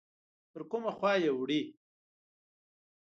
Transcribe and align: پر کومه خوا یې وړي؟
پر 0.51 0.61
کومه 0.69 0.91
خوا 0.97 1.11
یې 1.23 1.31
وړي؟ 1.35 1.61